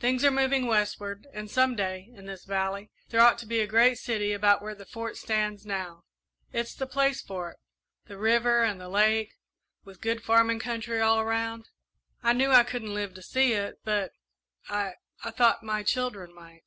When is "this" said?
2.24-2.46